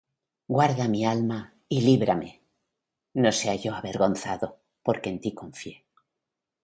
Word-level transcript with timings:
Guarda 0.51 0.85
mi 0.87 1.03
alma, 1.09 1.37
y 1.75 1.81
líbrame: 1.81 2.41
No 3.13 3.31
sea 3.33 3.53
yo 3.53 3.75
avergonzado, 3.75 4.57
porque 4.81 5.11
en 5.11 5.21
ti 5.21 5.31
confié. 5.35 5.85